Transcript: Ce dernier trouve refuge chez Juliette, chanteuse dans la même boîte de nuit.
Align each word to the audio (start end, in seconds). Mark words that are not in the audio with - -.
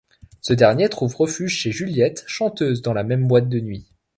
Ce 0.41 0.53
dernier 0.53 0.89
trouve 0.89 1.15
refuge 1.15 1.53
chez 1.57 1.71
Juliette, 1.71 2.23
chanteuse 2.25 2.81
dans 2.81 2.93
la 2.95 3.03
même 3.03 3.27
boîte 3.27 3.49
de 3.49 3.59
nuit. 3.59 3.85